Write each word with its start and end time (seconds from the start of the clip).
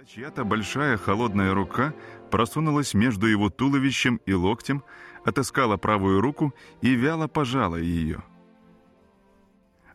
когда 0.00 0.12
чья-то 0.12 0.44
большая 0.44 0.96
холодная 0.96 1.52
рука 1.52 1.92
просунулась 2.30 2.94
между 2.94 3.26
его 3.26 3.50
туловищем 3.50 4.18
и 4.24 4.32
локтем, 4.32 4.82
отыскала 5.26 5.76
правую 5.76 6.22
руку 6.22 6.54
и 6.80 6.94
вяло 6.94 7.28
пожала 7.28 7.76
ее. 7.76 8.24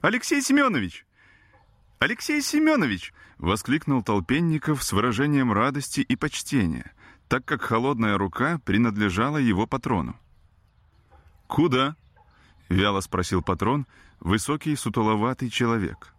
«Алексей 0.02 0.44
Семенович! 0.44 1.08
Алексей 1.98 2.42
Семенович!»— 2.42 3.14
воскликнул 3.40 4.04
Толпенников 4.04 4.84
с 4.84 4.94
выражением 4.94 5.52
радости 5.52 6.02
и 6.02 6.16
почтения, 6.16 6.94
так 7.28 7.44
как 7.44 7.64
холодная 7.64 8.18
рука 8.20 8.60
принадлежала 8.64 9.38
его 9.38 9.66
патрону. 9.66 10.20
«Куда?»— 11.48 11.96
вяло 12.70 13.00
спросил 13.00 13.42
патрон, 13.42 13.88
высокий 14.20 14.76
сутуловатый 14.76 15.50
человек. 15.50 16.15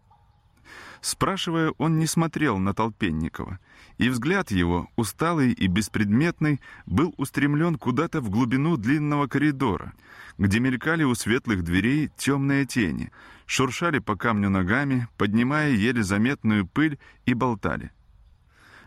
Спрашивая, 1.01 1.73
он 1.79 1.99
не 1.99 2.07
смотрел 2.07 2.59
на 2.59 2.75
Толпенникова, 2.75 3.59
и 3.99 4.09
взгляд 4.09 4.51
его, 4.51 4.89
усталый 4.96 5.53
и 5.53 5.67
беспредметный, 5.67 6.61
был 6.87 7.14
устремлен 7.17 7.77
куда-то 7.77 8.21
в 8.21 8.31
глубину 8.31 8.77
длинного 8.77 9.27
коридора, 9.27 9.93
где 10.39 10.59
мелькали 10.59 11.04
у 11.04 11.14
светлых 11.14 11.63
дверей 11.63 12.11
темные 12.17 12.67
тени, 12.67 13.11
шуршали 13.46 13.99
по 13.99 14.17
камню 14.17 14.51
ногами, 14.51 15.09
поднимая 15.17 15.71
еле 15.71 16.03
заметную 16.03 16.67
пыль 16.67 16.99
и 17.25 17.35
болтали. 17.35 17.93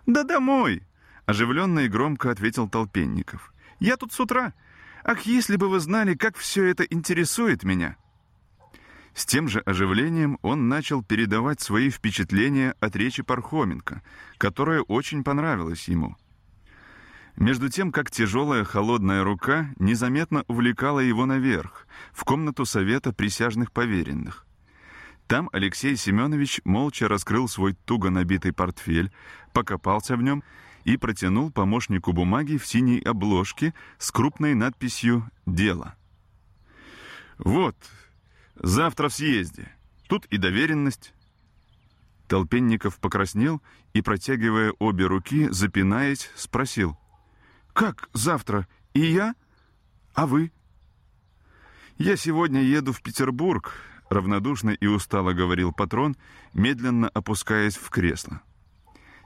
«Да 0.06 0.24
домой!»— 0.24 0.84
оживленно 1.26 1.82
и 1.82 1.88
громко 1.88 2.32
ответил 2.32 2.68
Толпенников. 2.68 3.54
«Я 3.80 3.96
тут 3.98 4.12
с 4.12 4.20
утра. 4.20 4.54
Ах, 5.04 5.22
если 5.22 5.56
бы 5.56 5.70
вы 5.70 5.80
знали, 5.80 6.16
как 6.16 6.38
все 6.38 6.66
это 6.66 6.84
интересует 6.84 7.64
меня!» 7.64 7.98
С 9.20 9.26
тем 9.26 9.50
же 9.50 9.60
оживлением 9.60 10.40
он 10.44 10.70
начал 10.70 11.04
передавать 11.04 11.60
свои 11.60 11.90
впечатления 11.90 12.74
от 12.80 12.96
речи 12.96 13.22
Пархоменко, 13.22 14.02
которая 14.38 14.82
очень 14.82 15.26
понравилась 15.26 15.90
ему. 15.90 16.16
Между 17.36 17.68
тем, 17.68 17.92
как 17.92 18.10
тяжелая 18.10 18.64
холодная 18.64 19.26
рука 19.26 19.72
незаметно 19.78 20.46
увлекала 20.48 21.02
его 21.02 21.26
наверх, 21.26 21.86
в 22.14 22.24
комнату 22.24 22.64
совета 22.64 23.12
присяжных 23.12 23.74
поверенных. 23.74 24.46
Там 25.28 25.50
Алексей 25.52 25.98
Семенович 25.98 26.62
молча 26.64 27.10
раскрыл 27.10 27.50
свой 27.50 27.74
туго 27.74 28.10
набитый 28.10 28.54
портфель, 28.54 29.12
покопался 29.52 30.16
в 30.16 30.22
нем 30.22 30.46
и 30.86 30.96
протянул 30.96 31.52
помощнику 31.52 32.14
бумаги 32.14 32.56
в 32.56 32.66
синей 32.66 33.02
обложке 33.02 33.74
с 33.98 34.14
крупной 34.14 34.54
надписью 34.54 35.30
«Дело». 35.46 35.98
«Вот», 37.38 37.76
Завтра 38.60 39.10
в 39.10 39.14
съезде. 39.14 39.72
Тут 40.08 40.26
и 40.26 40.38
доверенность. 40.38 41.14
Толпенников 42.28 43.00
покраснел 43.00 43.62
и, 43.94 44.02
протягивая 44.02 44.74
обе 44.80 45.06
руки, 45.06 45.48
запинаясь, 45.50 46.30
спросил. 46.36 46.98
«Как 47.74 48.10
завтра? 48.14 48.68
И 48.94 49.02
я? 49.02 49.34
А 50.14 50.28
вы?» 50.28 50.52
«Я 51.98 52.18
сегодня 52.18 52.62
еду 52.62 52.94
в 52.94 53.02
Петербург»,— 53.02 53.74
равнодушно 54.10 54.72
и 54.72 54.86
устало 54.88 55.34
говорил 55.34 55.72
патрон, 55.74 56.16
медленно 56.54 57.10
опускаясь 57.10 57.78
в 57.78 57.90
кресло. 57.90 58.42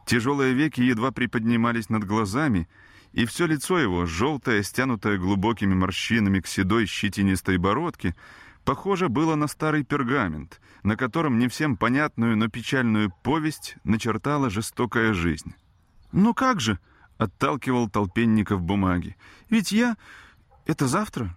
Тяжелые 0.06 0.54
веки 0.54 0.82
едва 0.82 1.12
приподнимались 1.12 1.90
над 1.90 2.04
глазами, 2.04 2.68
и 3.12 3.26
все 3.26 3.46
лицо 3.46 3.80
его, 3.80 4.06
желтое, 4.06 4.64
стянутое 4.64 5.18
глубокими 5.18 5.74
морщинами 5.74 6.40
к 6.40 6.48
седой 6.48 6.86
щетинистой 6.86 7.58
бородке, 7.58 8.16
похоже 8.66 9.10
было 9.10 9.36
на 9.36 9.48
старый 9.48 9.84
пергамент, 9.84 10.62
на 10.84 10.96
котором 10.96 11.38
не 11.38 11.48
всем 11.48 11.78
понятную, 11.78 12.38
но 12.38 12.48
печальную 12.48 13.12
повесть 13.24 13.76
начертала 13.84 14.50
жестокая 14.50 15.14
жизнь. 15.14 15.54
«Ну 16.12 16.34
как 16.34 16.60
же?»— 16.60 16.80
отталкивал 17.18 17.90
толпенников 17.90 18.62
бумаги. 18.62 19.18
«Ведь 19.50 19.72
я... 19.72 19.98
Это 20.66 20.88
завтра?» 20.88 21.36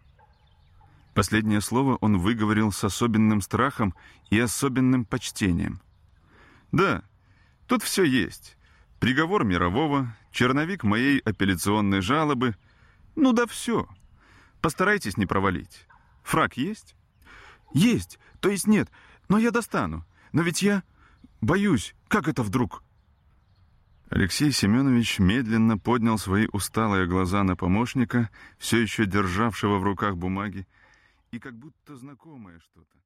Последнее 1.14 1.60
слово 1.62 1.96
он 2.02 2.18
выговорил 2.18 2.72
с 2.72 2.84
особенным 2.84 3.40
страхом 3.40 3.94
и 4.28 4.38
особенным 4.38 5.04
почтением. 5.04 5.80
«Да, 6.72 7.02
тут 7.66 7.82
все 7.82 8.04
есть. 8.04 8.56
Приговор 9.00 9.44
мирового, 9.44 10.14
черновик 10.30 10.84
моей 10.84 11.20
апелляционной 11.20 12.02
жалобы. 12.02 12.54
Ну 13.14 13.32
да 13.32 13.46
все. 13.46 13.88
Постарайтесь 14.60 15.16
не 15.16 15.24
провалить. 15.24 15.86
Фраг 16.22 16.58
есть?» 16.58 16.94
«Есть, 17.72 18.18
то 18.40 18.48
есть 18.48 18.66
нет, 18.66 18.90
но 19.28 19.38
я 19.38 19.50
достану. 19.50 20.04
Но 20.32 20.42
ведь 20.42 20.62
я 20.62 20.82
боюсь, 21.40 21.94
как 22.08 22.28
это 22.28 22.42
вдруг?» 22.42 22.82
Алексей 24.08 24.52
Семенович 24.52 25.18
медленно 25.18 25.78
поднял 25.78 26.16
свои 26.16 26.46
усталые 26.52 27.06
глаза 27.06 27.42
на 27.42 27.56
помощника, 27.56 28.30
все 28.56 28.78
еще 28.78 29.04
державшего 29.04 29.78
в 29.78 29.82
руках 29.82 30.16
бумаги, 30.16 30.66
и 31.32 31.38
как 31.40 31.58
будто 31.58 31.96
знакомое 31.96 32.60
что-то. 32.60 32.98